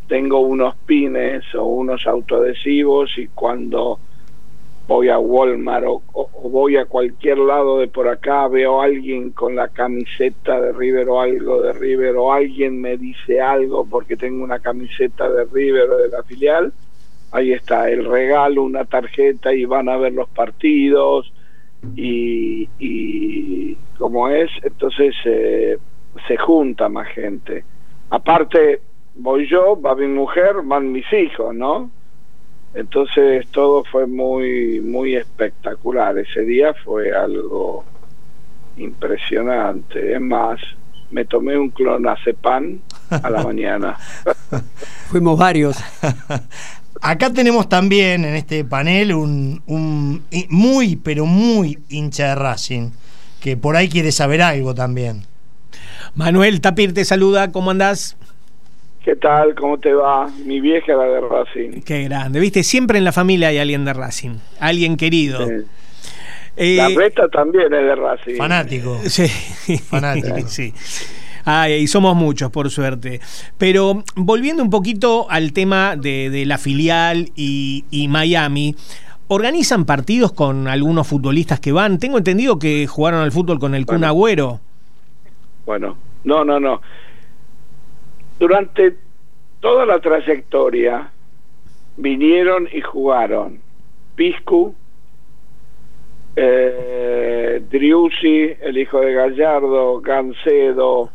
tengo 0.07 0.39
unos 0.39 0.75
pines 0.85 1.43
o 1.55 1.65
unos 1.65 2.07
autoadhesivos 2.07 3.17
y 3.17 3.27
cuando 3.27 3.99
voy 4.87 5.09
a 5.09 5.19
Walmart 5.19 5.85
o, 5.85 6.29
voy 6.49 6.77
a 6.77 6.85
cualquier 6.85 7.39
lado 7.39 7.79
de 7.79 7.87
por 7.87 8.07
acá 8.07 8.47
veo 8.47 8.81
a 8.81 8.85
alguien 8.85 9.31
con 9.31 9.55
la 9.55 9.67
camiseta 9.67 10.61
de 10.61 10.71
River 10.71 11.09
o 11.09 11.19
algo 11.19 11.61
de 11.61 11.73
River 11.73 12.15
o 12.15 12.31
alguien 12.31 12.79
me 12.79 12.97
dice 12.97 13.41
algo 13.41 13.85
porque 13.85 14.15
tengo 14.15 14.43
una 14.43 14.59
camiseta 14.59 15.29
de 15.29 15.43
River 15.45 15.89
o 15.89 15.97
de 15.97 16.09
la 16.09 16.23
filial, 16.23 16.71
ahí 17.31 17.51
está 17.51 17.89
el 17.89 18.05
regalo, 18.05 18.63
una 18.63 18.85
tarjeta 18.85 19.53
y 19.53 19.65
van 19.65 19.89
a 19.89 19.97
ver 19.97 20.13
los 20.13 20.29
partidos 20.29 21.33
y, 21.95 22.69
y 22.79 23.75
como 23.97 24.29
es, 24.29 24.49
entonces 24.63 25.13
eh, 25.25 25.77
se 26.27 26.37
junta 26.37 26.87
más 26.87 27.07
gente. 27.09 27.63
Aparte, 28.09 28.81
voy 29.17 29.47
yo, 29.47 29.79
va 29.79 29.95
mi 29.95 30.07
mujer, 30.07 30.55
van 30.63 30.91
mis 30.91 31.05
hijos, 31.11 31.53
¿no? 31.55 31.89
Entonces 32.73 33.47
todo 33.51 33.83
fue 33.85 34.05
muy, 34.05 34.81
muy 34.81 35.15
espectacular. 35.15 36.17
Ese 36.17 36.41
día 36.41 36.73
fue 36.85 37.11
algo 37.15 37.83
impresionante. 38.77 40.13
Es 40.13 40.21
más, 40.21 40.59
me 41.09 41.25
tomé 41.25 41.57
un 41.57 41.69
clonazepam 41.69 42.79
a 43.09 43.29
la 43.29 43.43
mañana. 43.43 43.97
Fuimos 45.09 45.39
varios. 45.39 45.77
Acá 47.01 47.31
tenemos 47.31 47.69
también 47.69 48.25
en 48.25 48.35
este 48.35 48.63
panel 48.65 49.13
un, 49.13 49.61
un 49.65 50.23
muy, 50.49 50.95
pero 50.97 51.25
muy 51.25 51.79
hincha 51.89 52.29
de 52.29 52.35
Racing, 52.35 52.91
que 53.39 53.55
por 53.55 53.75
ahí 53.75 53.87
quiere 53.87 54.11
saber 54.11 54.41
algo 54.41 54.73
también. 54.75 55.23
Manuel 56.15 56.61
Tapir 56.61 56.93
te 56.93 57.05
saluda, 57.05 57.51
¿cómo 57.51 57.71
andás? 57.71 58.17
¿Qué 59.07 59.15
tal? 59.15 59.55
¿Cómo 59.55 59.77
te 59.77 59.93
va? 59.93 60.27
Mi 60.43 60.59
vieja 60.59 60.91
era 60.91 61.05
de 61.05 61.21
Racing. 61.21 61.81
Qué 61.85 62.03
grande, 62.03 62.41
viste, 62.41 62.61
siempre 62.61 62.97
en 62.97 63.05
la 63.05 63.13
familia 63.13 63.47
hay 63.47 63.57
alguien 63.57 63.85
de 63.85 63.93
Racing, 63.93 64.31
alguien 64.59 64.97
querido. 64.97 65.47
Sí. 65.47 65.53
Eh, 66.57 66.75
La 66.75 66.89
reta 66.89 67.29
también 67.29 67.73
es 67.73 67.83
de 67.83 67.95
Racing. 67.95 68.35
Fanático. 68.35 68.99
Sí, 69.05 69.27
Fanático. 69.77 70.35
sí. 70.49 70.73
Ay, 71.45 71.75
y 71.75 71.87
somos 71.87 72.17
muchos, 72.17 72.51
por 72.51 72.69
suerte. 72.69 73.21
Pero 73.57 74.03
volviendo 74.17 74.61
un 74.61 74.69
poquito 74.69 75.25
al 75.29 75.53
tema 75.53 75.95
de, 75.95 76.29
de 76.29 76.45
la 76.45 76.57
filial 76.57 77.29
y, 77.33 77.85
y 77.89 78.09
Miami, 78.09 78.75
¿organizan 79.29 79.85
partidos 79.85 80.33
con 80.33 80.67
algunos 80.67 81.07
futbolistas 81.07 81.61
que 81.61 81.71
van? 81.71 81.97
Tengo 81.97 82.17
entendido 82.17 82.59
que 82.59 82.87
jugaron 82.87 83.21
al 83.21 83.31
fútbol 83.31 83.57
con 83.57 83.73
el 83.73 83.85
Kun 83.85 83.99
Bueno. 83.99 84.07
Agüero. 84.07 84.59
Bueno, 85.65 85.95
no, 86.25 86.43
no, 86.43 86.59
no. 86.59 86.81
Durante 88.39 88.95
toda 89.59 89.85
la 89.85 89.99
trayectoria 89.99 91.11
vinieron 91.97 92.69
y 92.71 92.81
jugaron 92.81 93.59
Piscu, 94.15 94.75
eh, 96.35 97.61
el 97.71 98.77
hijo 98.77 98.99
de 99.01 99.13
Gallardo, 99.13 99.99
Gancedo, 100.01 101.09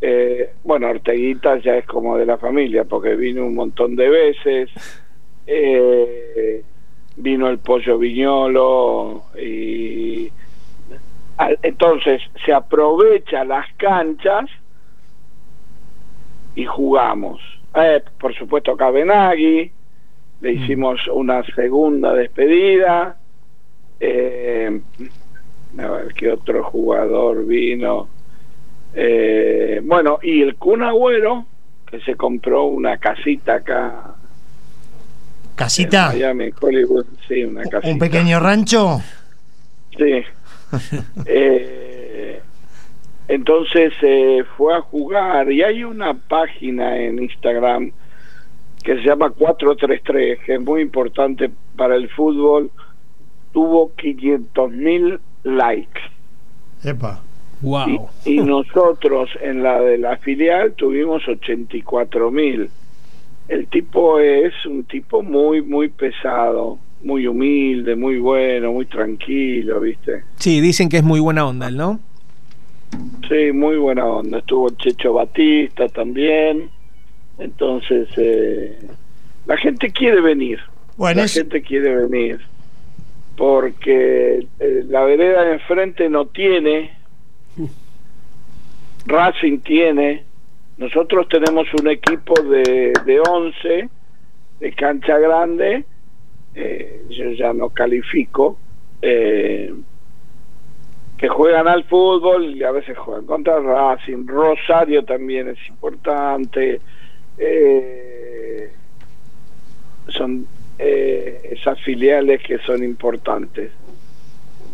eh, 0.00 0.54
bueno, 0.64 0.88
Orteguita 0.88 1.58
ya 1.58 1.76
es 1.76 1.86
como 1.86 2.16
de 2.16 2.26
la 2.26 2.38
familia 2.38 2.84
porque 2.84 3.14
vino 3.14 3.46
un 3.46 3.54
montón 3.54 3.94
de 3.94 4.08
veces, 4.08 4.70
eh, 5.46 6.64
vino 7.16 7.48
el 7.48 7.58
pollo 7.58 7.98
viñolo 7.98 9.24
y 9.40 10.32
entonces 11.62 12.22
se 12.44 12.52
aprovecha 12.52 13.44
las 13.44 13.66
canchas 13.76 14.50
y 16.54 16.64
jugamos. 16.64 17.40
Eh, 17.74 18.02
por 18.18 18.34
supuesto 18.34 18.76
Cabenagui, 18.76 19.70
le 20.40 20.52
hicimos 20.52 21.06
una 21.08 21.44
segunda 21.54 22.14
despedida. 22.14 23.16
Eh, 23.98 24.80
a 25.78 25.88
ver 25.88 26.14
qué 26.14 26.32
otro 26.32 26.64
jugador 26.64 27.46
vino. 27.46 28.08
Eh, 28.94 29.80
bueno, 29.84 30.18
y 30.22 30.42
el 30.42 30.56
Kun 30.56 30.82
Agüero, 30.82 31.46
que 31.86 32.00
se 32.00 32.16
compró 32.16 32.64
una 32.64 32.96
casita 32.98 33.54
acá 33.56 34.14
Casita, 35.60 36.12
en 36.12 36.18
Miami, 36.18 36.50
Hollywood, 36.58 37.04
sí, 37.28 37.44
una 37.44 37.62
casita. 37.64 37.92
un 37.92 37.98
pequeño 37.98 38.40
rancho. 38.40 39.00
Sí. 39.96 40.22
Eh, 41.26 41.89
entonces 43.30 43.92
eh, 44.02 44.42
fue 44.56 44.74
a 44.74 44.80
jugar 44.80 45.52
y 45.52 45.62
hay 45.62 45.84
una 45.84 46.14
página 46.14 46.98
en 46.98 47.22
Instagram 47.22 47.92
que 48.82 48.96
se 48.96 49.02
llama 49.02 49.30
433, 49.30 50.40
que 50.40 50.54
es 50.54 50.60
muy 50.60 50.82
importante 50.82 51.48
para 51.76 51.94
el 51.94 52.08
fútbol. 52.08 52.72
Tuvo 53.52 53.92
500 53.94 54.72
mil 54.72 55.20
likes. 55.44 56.00
Epa. 56.82 57.22
Wow. 57.60 58.08
Y, 58.24 58.32
y 58.32 58.38
nosotros 58.40 59.30
en 59.40 59.62
la 59.62 59.80
de 59.80 59.98
la 59.98 60.16
filial 60.16 60.72
tuvimos 60.72 61.22
84 61.28 62.32
mil. 62.32 62.68
El 63.46 63.68
tipo 63.68 64.18
es 64.18 64.54
un 64.66 64.82
tipo 64.84 65.22
muy, 65.22 65.62
muy 65.62 65.88
pesado, 65.88 66.80
muy 67.04 67.28
humilde, 67.28 67.94
muy 67.94 68.18
bueno, 68.18 68.72
muy 68.72 68.86
tranquilo, 68.86 69.78
¿viste? 69.78 70.24
Sí, 70.34 70.60
dicen 70.60 70.88
que 70.88 70.96
es 70.96 71.04
muy 71.04 71.20
buena 71.20 71.46
onda, 71.46 71.70
¿no? 71.70 72.00
Sí, 73.28 73.52
muy 73.52 73.76
buena 73.76 74.04
onda. 74.06 74.38
Estuvo 74.38 74.70
Checho 74.70 75.12
Batista 75.14 75.88
también. 75.88 76.68
Entonces, 77.38 78.08
eh, 78.16 78.78
la 79.46 79.56
gente 79.56 79.90
quiere 79.90 80.20
venir. 80.20 80.58
Bueno, 80.96 81.20
la 81.20 81.24
es- 81.26 81.34
gente 81.34 81.62
quiere 81.62 81.94
venir. 82.06 82.40
Porque 83.36 84.46
eh, 84.58 84.84
la 84.88 85.04
vereda 85.04 85.44
de 85.44 85.52
enfrente 85.54 86.08
no 86.08 86.26
tiene. 86.26 86.90
Racing 89.06 89.58
tiene. 89.60 90.24
Nosotros 90.76 91.28
tenemos 91.28 91.66
un 91.80 91.88
equipo 91.88 92.34
de, 92.42 92.92
de 93.04 93.20
11 93.20 93.88
de 94.60 94.72
cancha 94.72 95.18
grande. 95.18 95.84
eh, 96.54 97.02
yo 97.10 97.30
ya 97.32 97.52
no 97.52 97.70
califico. 97.70 98.58
eh, 99.02 99.72
que 101.20 101.28
juegan 101.28 101.68
al 101.68 101.84
fútbol 101.84 102.56
y 102.56 102.64
a 102.64 102.70
veces 102.70 102.96
juegan 102.96 103.26
contra 103.26 103.60
Racing. 103.60 104.26
Rosario 104.26 105.04
también 105.04 105.48
es 105.48 105.58
importante. 105.68 106.80
eh, 107.36 108.70
son 110.08 110.46
eh, 110.78 111.50
esas 111.52 111.78
filiales 111.82 112.42
que 112.42 112.56
son 112.60 112.82
importantes. 112.82 113.70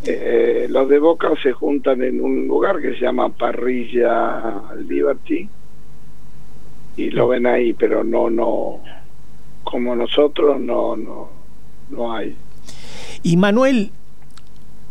Eh, 0.04 0.68
los 0.70 0.88
de 0.88 1.00
Boca 1.00 1.30
se 1.42 1.52
juntan 1.52 2.00
en 2.04 2.20
un 2.20 2.46
lugar 2.46 2.80
que 2.80 2.92
se 2.94 3.00
llama 3.00 3.28
Parrilla 3.28 4.62
Liberty 4.88 5.48
y 6.96 7.10
lo 7.10 7.26
ven 7.26 7.46
ahí, 7.46 7.72
pero 7.72 8.04
no, 8.04 8.30
no, 8.30 8.82
como 9.64 9.96
nosotros 9.96 10.60
no, 10.60 10.96
no, 10.96 11.28
no 11.90 12.14
hay. 12.14 12.36
Y 13.24 13.36
Manuel, 13.36 13.90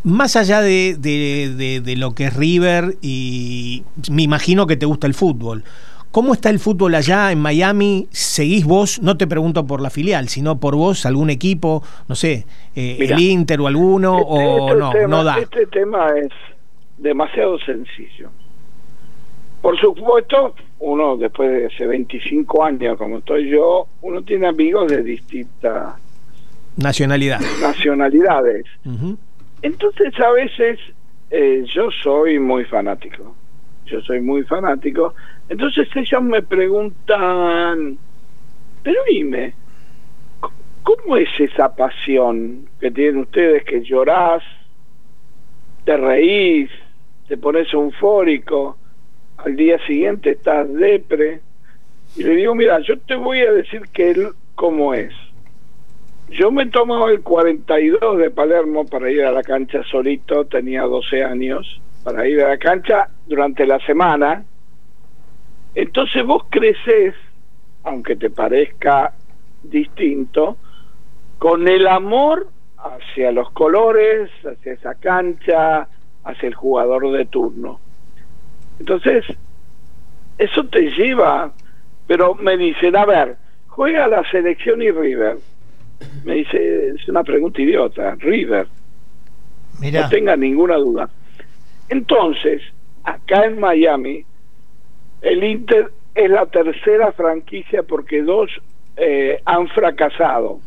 más 0.05 0.35
allá 0.35 0.61
de, 0.61 0.95
de, 0.99 1.81
de, 1.83 1.95
lo 1.95 2.13
que 2.13 2.25
es 2.25 2.35
River, 2.35 2.95
y 3.01 3.83
me 4.11 4.21
imagino 4.21 4.67
que 4.67 4.77
te 4.77 4.85
gusta 4.85 5.07
el 5.07 5.15
fútbol, 5.15 5.63
¿cómo 6.11 6.33
está 6.33 6.51
el 6.51 6.59
fútbol 6.59 6.93
allá 6.93 7.31
en 7.31 7.39
Miami? 7.39 8.07
¿Seguís 8.11 8.65
vos, 8.65 9.01
no 9.01 9.17
te 9.17 9.25
pregunto 9.25 9.65
por 9.65 9.81
la 9.81 9.89
filial, 9.89 10.29
sino 10.29 10.59
por 10.59 10.75
vos, 10.75 11.07
algún 11.07 11.31
equipo, 11.31 11.81
no 12.07 12.13
sé, 12.13 12.45
eh, 12.75 12.97
el 12.99 13.19
Inter 13.19 13.59
o 13.61 13.67
alguno, 13.67 14.19
este, 14.19 14.29
o 14.29 14.67
este 14.67 14.79
no, 14.79 14.91
tema, 14.91 15.07
no 15.07 15.23
da? 15.23 15.39
Este 15.39 15.65
tema 15.65 16.07
es 16.15 16.31
demasiado 16.99 17.57
sencillo. 17.59 18.29
Por 19.59 19.79
supuesto, 19.79 20.53
uno 20.81 21.17
después 21.17 21.49
de 21.49 21.65
ese 21.65 21.87
25 21.87 22.63
años 22.63 22.95
como 22.99 23.17
estoy 23.17 23.49
yo, 23.49 23.87
uno 24.03 24.21
tiene 24.21 24.45
amigos 24.45 24.87
de 24.91 25.01
distintas 25.01 25.95
nacionalidad. 26.77 27.39
nacionalidades. 27.59 28.65
Entonces 29.65 30.13
a 30.19 30.31
veces 30.31 30.79
eh, 31.31 31.63
yo 31.65 31.89
soy 31.89 32.37
muy 32.37 32.65
fanático, 32.65 33.35
yo 33.87 33.99
soy 34.01 34.21
muy 34.21 34.43
fanático, 34.43 35.15
entonces 35.49 35.87
ellos 35.95 36.21
me 36.21 36.43
preguntan, 36.43 37.97
pero 38.83 39.01
dime, 39.09 39.55
¿cómo 40.83 41.17
es 41.17 41.29
esa 41.39 41.75
pasión 41.75 42.69
que 42.79 42.91
tienen 42.91 43.21
ustedes 43.21 43.63
que 43.63 43.81
llorás, 43.81 44.43
te 45.83 45.97
reís, 45.97 46.69
te 47.27 47.35
pones 47.35 47.73
eufórico? 47.73 48.77
al 49.37 49.55
día 49.55 49.79
siguiente 49.87 50.29
estás 50.29 50.71
depre. 50.71 51.41
Y 52.15 52.23
le 52.23 52.35
digo, 52.35 52.53
mira, 52.53 52.79
yo 52.81 52.99
te 52.99 53.15
voy 53.15 53.39
a 53.39 53.51
decir 53.51 53.81
que 53.91 54.11
él 54.11 54.29
cómo 54.53 54.93
es. 54.93 55.13
Yo 56.29 56.51
me 56.51 56.65
tomaba 56.67 57.11
el 57.11 57.21
42 57.21 58.17
de 58.17 58.31
Palermo 58.31 58.85
para 58.85 59.11
ir 59.11 59.23
a 59.23 59.31
la 59.31 59.43
cancha 59.43 59.83
solito, 59.83 60.45
tenía 60.45 60.81
12 60.83 61.23
años, 61.23 61.79
para 62.03 62.27
ir 62.27 62.41
a 62.41 62.49
la 62.49 62.57
cancha 62.57 63.09
durante 63.27 63.65
la 63.67 63.79
semana. 63.81 64.43
Entonces 65.75 66.25
vos 66.25 66.45
creces, 66.49 67.13
aunque 67.83 68.15
te 68.15 68.31
parezca 68.31 69.13
distinto, 69.61 70.57
con 71.37 71.67
el 71.67 71.87
amor 71.87 72.47
hacia 72.77 73.31
los 73.31 73.51
colores, 73.51 74.31
hacia 74.43 74.73
esa 74.73 74.95
cancha, 74.95 75.87
hacia 76.23 76.47
el 76.47 76.55
jugador 76.55 77.11
de 77.11 77.25
turno. 77.25 77.79
Entonces, 78.79 79.25
eso 80.37 80.65
te 80.65 80.89
lleva, 80.91 81.51
pero 82.07 82.35
me 82.35 82.57
dicen, 82.57 82.95
a 82.95 83.05
ver, 83.05 83.37
juega 83.67 84.07
la 84.07 84.23
selección 84.31 84.81
y 84.81 84.91
River. 84.91 85.37
Me 86.23 86.35
dice, 86.35 86.89
es 86.89 87.07
una 87.07 87.23
pregunta 87.23 87.61
idiota, 87.61 88.15
River. 88.15 88.67
No 89.81 90.09
tenga 90.09 90.35
ninguna 90.35 90.75
duda. 90.75 91.09
Entonces, 91.89 92.61
acá 93.03 93.45
en 93.45 93.59
Miami, 93.59 94.25
el 95.21 95.43
Inter 95.43 95.91
es 96.13 96.29
la 96.29 96.45
tercera 96.45 97.11
franquicia 97.11 97.83
porque 97.83 98.21
dos 98.23 98.49
eh, 98.97 99.41
han 99.45 99.67
fracasado. 99.67 100.59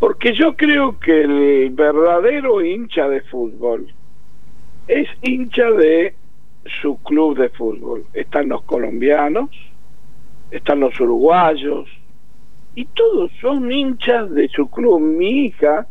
Porque 0.00 0.34
yo 0.34 0.56
creo 0.56 0.98
que 0.98 1.22
el 1.22 1.70
verdadero 1.70 2.60
hincha 2.64 3.08
de 3.08 3.20
fútbol 3.22 3.92
es 4.88 5.08
hincha 5.22 5.70
de 5.70 6.14
su 6.80 6.96
club 7.02 7.38
de 7.38 7.50
fútbol. 7.50 8.04
Están 8.12 8.48
los 8.48 8.62
colombianos, 8.62 9.50
están 10.50 10.80
los 10.80 10.98
uruguayos, 10.98 11.88
y 12.74 12.84
todos 12.86 13.30
son 13.40 13.70
hinchas 13.70 14.30
de 14.30 14.48
su 14.48 14.70
club. 14.70 15.00
Mi 15.00 15.46
hija, 15.46 15.86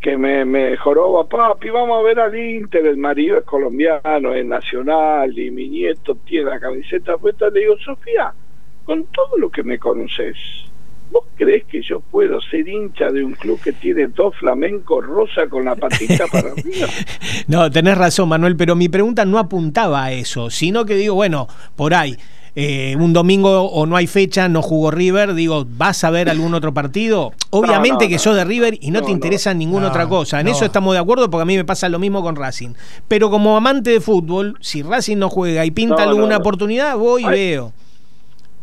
que 0.00 0.16
me, 0.16 0.44
me 0.44 0.76
joroba, 0.76 1.28
papi, 1.28 1.70
vamos 1.70 1.98
a 1.98 2.02
ver 2.02 2.20
al 2.20 2.36
Inter, 2.36 2.86
el 2.86 2.96
marido 2.96 3.38
es 3.38 3.44
colombiano, 3.44 4.34
es 4.34 4.44
nacional, 4.44 5.38
y 5.38 5.50
mi 5.50 5.68
nieto 5.68 6.16
tiene 6.26 6.50
la 6.50 6.60
camiseta 6.60 7.16
puesta. 7.18 7.48
Le 7.50 7.60
digo, 7.60 7.78
Sofía, 7.78 8.32
con 8.84 9.04
todo 9.04 9.38
lo 9.38 9.50
que 9.50 9.62
me 9.62 9.78
conoces, 9.78 10.36
¿Vos 11.12 11.24
crees 11.36 11.64
que 11.64 11.82
yo 11.82 12.00
puedo 12.00 12.40
ser 12.40 12.66
hincha 12.66 13.10
de 13.10 13.22
un 13.22 13.34
club 13.34 13.60
que 13.60 13.72
tiene 13.72 14.06
dos 14.06 14.34
flamencos 14.36 15.04
rosa 15.04 15.46
con 15.46 15.66
la 15.66 15.76
patita 15.76 16.26
para 16.26 16.52
arriba? 16.52 16.88
no, 17.48 17.70
tenés 17.70 17.98
razón, 17.98 18.30
Manuel, 18.30 18.56
pero 18.56 18.74
mi 18.74 18.88
pregunta 18.88 19.26
no 19.26 19.38
apuntaba 19.38 20.04
a 20.04 20.12
eso, 20.12 20.48
sino 20.48 20.86
que 20.86 20.94
digo, 20.94 21.14
bueno, 21.14 21.48
por 21.76 21.92
ahí. 21.92 22.16
Eh, 22.54 22.96
un 22.96 23.14
domingo 23.14 23.62
o 23.62 23.86
no 23.86 23.96
hay 23.96 24.06
fecha, 24.06 24.46
no 24.46 24.60
jugó 24.60 24.90
River, 24.90 25.32
digo, 25.32 25.64
¿vas 25.66 26.04
a 26.04 26.10
ver 26.10 26.28
algún 26.28 26.52
otro 26.52 26.74
partido? 26.74 27.32
Obviamente 27.48 28.10
que 28.10 28.18
sos 28.18 28.36
de 28.36 28.44
River 28.44 28.76
y 28.78 28.90
no, 28.90 29.00
te 29.00 29.10
interesa 29.10 29.54
ninguna 29.54 29.88
otra 29.88 30.06
cosa. 30.06 30.38
En 30.40 30.48
eso 30.48 30.66
estamos 30.66 30.92
de 30.92 31.00
acuerdo 31.00 31.30
porque 31.30 31.42
a 31.42 31.46
mí 31.46 31.56
me 31.56 31.64
pasa 31.64 31.88
lo 31.88 31.98
mismo 31.98 32.22
con 32.22 32.36
Racing. 32.36 32.74
Pero 33.08 33.30
como 33.30 33.56
amante 33.56 33.90
de 33.90 34.00
fútbol, 34.00 34.56
si 34.60 34.82
Racing 34.82 35.16
no 35.16 35.30
juega 35.30 35.64
y 35.64 35.70
pinta 35.70 36.02
alguna 36.02 36.36
oportunidad, 36.36 36.96
voy 36.98 37.24
y 37.24 37.28
veo. 37.28 37.72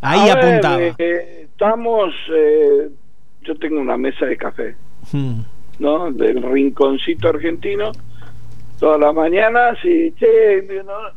Ahí 0.02 0.30
apuntaba. 0.30 0.82
Eh, 0.82 1.47
estamos, 1.52 2.13
eh, 2.34 2.89
yo 3.41 3.56
tengo 3.56 3.82
una 3.82 3.97
mesa 3.97 4.25
de 4.25 4.38
café, 4.38 4.75
hmm. 5.12 5.39
¿no? 5.80 6.12
Del 6.12 6.43
rinconcito 6.43 7.28
argentino, 7.28 7.91
todas 8.79 8.99
las 8.99 9.13
mañanas 9.13 9.77
y, 9.83 10.11
che, 10.13 10.63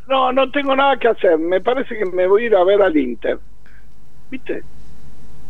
no, 0.08 0.32
no, 0.32 0.50
tengo 0.50 0.74
nada 0.74 0.96
que 0.98 1.08
hacer, 1.08 1.38
me 1.38 1.60
parece 1.60 1.96
que 1.96 2.04
me 2.06 2.26
voy 2.26 2.44
a 2.44 2.46
ir 2.46 2.56
a 2.56 2.64
ver 2.64 2.82
al 2.82 2.96
Inter. 2.96 3.38
¿Viste? 4.30 4.62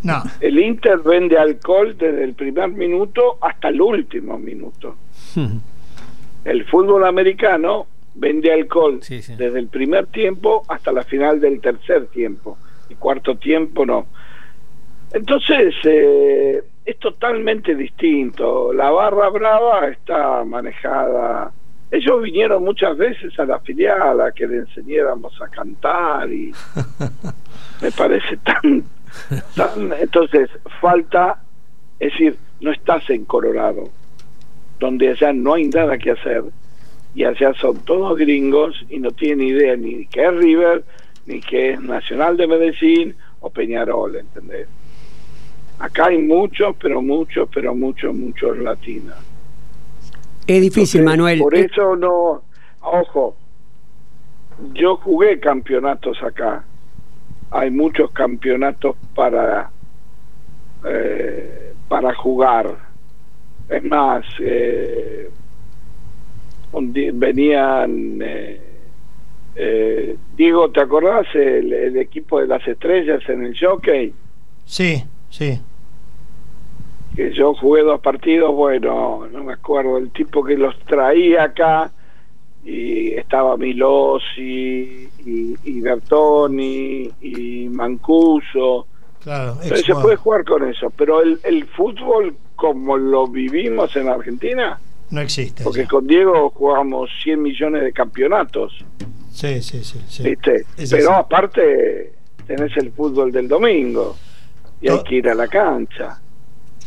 No. 0.03 0.23
El 0.41 0.59
Inter 0.59 0.99
vende 0.99 1.39
alcohol 1.39 1.97
desde 1.97 2.25
el 2.25 2.35
primer 2.35 2.69
minuto 2.69 3.39
hasta 3.41 3.69
el 3.69 3.81
último 3.81 4.39
minuto. 4.39 4.97
Hmm. 5.35 5.59
El 6.45 6.65
fútbol 6.65 7.07
americano 7.07 7.87
vende 8.15 8.53
alcohol 8.53 8.99
desde 8.99 9.59
el 9.61 9.69
primer 9.69 10.09
tiempo 10.09 10.65
hasta 10.67 10.91
la 10.91 11.05
final 11.05 11.41
del 11.41 11.61
tercer 11.61 12.07
tiempo. 12.09 12.59
Y 12.89 12.97
cuarto 12.97 13.37
tiempo 13.37 13.87
no. 13.87 14.07
Entonces, 15.13 15.73
eh, 15.85 16.65
es 16.85 16.99
totalmente 16.99 17.77
distinto. 17.77 18.73
La 18.73 18.91
barra 18.91 19.29
brava 19.29 19.89
está 19.89 20.43
manejada. 20.45 21.53
Ellos 21.93 22.23
vinieron 22.23 22.65
muchas 22.65 22.97
veces 22.97 23.39
a 23.39 23.45
la 23.45 23.61
filial 23.61 24.19
a 24.23 24.33
que 24.33 24.47
le 24.47 24.57
enseñáramos 24.61 25.39
a 25.43 25.49
cantar 25.49 26.33
y 26.33 26.51
me 27.83 27.91
parece 27.93 28.39
tan, 28.39 28.83
tan... 29.55 29.93
Entonces, 30.01 30.49
falta, 30.81 31.43
es 32.01 32.13
decir, 32.13 32.39
no 32.63 32.73
estás 32.73 33.11
en 33.11 33.27
Colorado, 33.27 33.91
donde 34.81 35.11
allá 35.11 35.35
no 35.35 35.53
hay 35.53 35.69
nada 35.69 35.99
que 35.99 36.13
hacer 36.13 36.45
y 37.15 37.25
allá 37.25 37.53
son 37.61 37.77
todos 37.85 38.17
gringos 38.17 38.87
y 38.89 38.99
no 38.99 39.11
tienen 39.11 39.49
idea 39.49 39.77
ni 39.77 40.07
qué 40.07 40.25
es 40.25 40.35
River, 40.35 40.85
ni 41.27 41.41
qué 41.41 41.73
es 41.73 41.81
Nacional 41.83 42.39
de 42.39 42.47
Medellín 42.47 43.15
o 43.41 43.51
Peñarol, 43.51 44.17
¿entendés? 44.17 44.67
Acá 45.79 46.07
hay 46.07 46.23
muchos, 46.23 46.75
pero 46.81 47.03
muchos, 47.03 47.51
pero 47.53 47.75
muchos, 47.75 48.15
muchos 48.15 48.57
latinos. 48.57 49.32
Es 50.47 50.61
difícil, 50.61 51.03
Manuel. 51.03 51.39
Por 51.39 51.55
eso 51.55 51.97
no, 51.97 52.43
ojo, 52.81 53.37
yo 54.73 54.97
jugué 54.97 55.39
campeonatos 55.41 56.23
acá. 56.23 56.65
Hay 57.51 57.71
muchos 57.71 58.11
campeonatos 58.13 58.97
para 59.15 59.71
eh, 60.85 61.75
para 61.89 62.15
jugar. 62.15 62.77
Es 63.69 63.85
más, 63.85 64.25
eh, 64.41 65.31
venían 67.15 68.19
eh, 68.23 68.61
eh, 69.55 70.17
Diego, 70.35 70.71
¿te 70.71 70.81
acordás 70.81 71.27
el, 71.35 71.73
el, 71.73 71.97
equipo 71.99 72.41
de 72.41 72.47
las 72.47 72.67
estrellas 72.67 73.23
en 73.29 73.45
el 73.45 73.59
jockey? 73.59 74.13
Sí, 74.65 75.05
sí 75.29 75.61
que 77.15 77.33
yo 77.33 77.55
jugué 77.55 77.83
dos 77.83 78.01
partidos, 78.01 78.53
bueno, 78.53 79.27
no 79.31 79.45
me 79.45 79.55
acuerdo, 79.55 79.99
el 79.99 80.11
tipo 80.11 80.43
que 80.45 80.57
los 80.57 80.79
traía 80.81 81.45
acá, 81.45 81.91
y 82.65 83.13
estaba 83.15 83.57
Milosi, 83.57 85.11
y, 85.25 85.57
y 85.65 85.81
Bertoni, 85.81 87.11
y 87.21 87.69
Mancuso. 87.69 88.87
Claro, 89.23 89.57
se 89.63 89.95
puede 89.95 90.17
jugar 90.17 90.45
con 90.45 90.69
eso, 90.69 90.91
pero 90.91 91.23
el, 91.23 91.39
el 91.45 91.67
fútbol 91.67 92.37
como 92.57 92.97
lo 92.97 93.27
vivimos 93.27 93.95
en 93.97 94.09
Argentina, 94.09 94.79
no 95.13 95.21
existe. 95.21 95.63
Porque 95.63 95.87
con 95.87 96.07
Diego 96.07 96.51
jugamos 96.51 97.11
100 97.23 97.43
millones 97.43 97.83
de 97.83 97.93
campeonatos. 97.93 98.83
Sí, 99.31 99.61
sí, 99.61 99.83
sí. 99.85 100.23
¿Viste? 100.23 100.65
Pero 100.91 101.13
aparte 101.13 102.13
tenés 102.47 102.75
el 102.79 102.93
fútbol 102.93 103.31
del 103.31 103.47
domingo 103.47 104.17
y 104.81 104.89
hay 104.89 105.03
que 105.03 105.17
ir 105.17 105.29
a 105.29 105.35
la 105.35 105.49
cancha. 105.49 106.19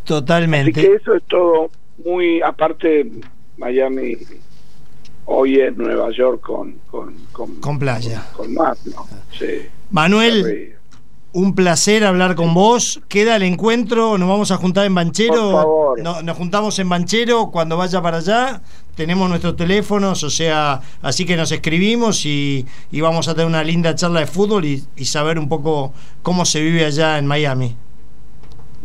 Totalmente. 0.06 0.80
Así 0.80 0.88
que 0.90 0.96
eso 0.96 1.14
es 1.16 1.24
todo 1.28 1.70
muy, 2.06 2.42
aparte 2.42 3.10
Miami 3.58 4.18
hoy 5.26 5.60
es 5.60 5.76
Nueva 5.76 6.10
York 6.12 6.42
con 6.42 6.76
con, 6.90 7.14
con, 7.60 7.80
playa. 7.80 8.26
Con, 8.36 8.54
más, 8.54 8.86
¿no? 8.86 9.08
Sí. 9.38 9.68
Manuel, 9.92 10.72
Un 11.34 11.54
placer 11.54 12.06
hablar 12.06 12.36
con 12.36 12.54
vos. 12.54 13.02
Queda 13.10 13.36
el 13.36 13.44
encuentro, 13.44 14.18
nos 14.18 14.30
vamos 14.30 14.52
a 14.52 14.58
juntar 14.58 14.86
en 14.86 14.96
Banchero. 14.96 15.34
Por 15.34 15.52
favor. 15.54 16.02
No- 16.02 16.22
nos 16.22 16.38
juntamos 16.38 16.80
en 16.80 16.88
Banchero 16.88 17.52
cuando 17.52 17.76
vaya 17.76 18.02
para 18.02 18.18
allá. 18.18 18.62
Tenemos 18.96 19.28
nuestros 19.28 19.58
teléfonos, 19.58 20.24
o 20.24 20.30
sea, 20.30 20.80
así 21.02 21.26
que 21.26 21.36
nos 21.36 21.52
escribimos 21.52 22.26
y, 22.26 22.66
y 22.90 23.02
vamos 23.02 23.28
a 23.28 23.34
tener 23.34 23.48
una 23.48 23.64
linda 23.66 23.94
charla 23.96 24.22
de 24.22 24.28
fútbol 24.28 24.64
y, 24.64 24.82
y 24.96 25.04
saber 25.06 25.38
un 25.38 25.50
poco 25.50 25.92
cómo 26.22 26.46
se 26.46 26.62
vive 26.62 26.86
allá 26.86 27.18
en 27.18 27.28
Miami. 27.28 27.76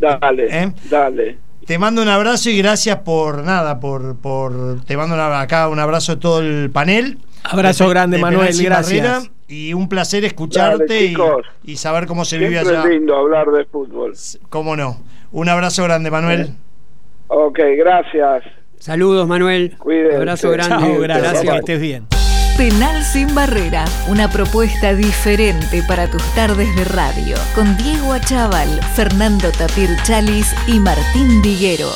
Dale, 0.01 0.47
¿Eh? 0.51 0.73
dale. 0.89 1.39
Te 1.67 1.79
mando 1.79 2.03
un 2.03 2.09
abrazo 2.09 2.51
y 2.51 2.59
gracias 2.59 2.97
por 2.99 3.45
nada, 3.45 3.79
por, 3.81 4.17
por 4.17 4.83
te 4.87 4.97
mando 4.97 5.15
una- 5.15 5.41
acá 5.41 5.69
un 5.69 5.79
abrazo 5.79 6.15
de 6.17 6.21
todo 6.21 6.41
el 6.41 6.71
panel. 6.71 7.19
Abrazo 7.45 7.85
De- 7.85 7.91
grande, 7.91 8.17
de 8.17 8.23
Manuel, 8.23 8.49
gracias. 8.63 9.03
Barrera, 9.03 9.21
y 9.47 9.73
un 9.75 9.89
placer 9.89 10.25
escucharte 10.25 10.85
Dale, 10.85 11.05
y, 11.05 11.09
chicos. 11.11 11.47
y 11.65 11.77
saber 11.77 12.07
cómo 12.07 12.25
se 12.25 12.39
vive 12.39 12.59
allá. 12.59 12.81
es 12.83 12.87
lindo 12.87 13.17
hablar 13.17 13.47
de 13.51 13.65
fútbol. 13.67 14.15
¿Cómo 14.49 14.75
no? 14.77 15.01
Un 15.33 15.49
abrazo 15.49 15.85
grande, 15.85 16.11
Manuel. 16.11 16.51
Ok, 17.29 17.59
gracias. 17.79 18.43
Saludos, 18.79 19.29
Manuel. 19.29 19.77
Cuídense. 19.79 20.17
Abrazo 20.17 20.51
grande. 20.51 20.87
Chao, 20.87 21.01
gracias, 21.01 21.43
que 21.43 21.57
estés 21.57 21.81
bien. 21.81 22.20
Penal 22.61 23.03
sin 23.03 23.35
barrera, 23.35 23.87
una 24.07 24.29
propuesta 24.29 24.95
diferente 24.95 25.83
para 25.83 26.11
tus 26.11 26.23
tardes 26.35 26.77
de 26.77 26.85
radio, 26.85 27.39
con 27.55 27.75
Diego 27.79 28.13
Achával, 28.13 28.69
Fernando 28.95 29.51
Tapir 29.51 29.97
Chalis 30.03 30.55
y 30.67 30.79
Martín 30.79 31.41
Diguero. 31.41 31.91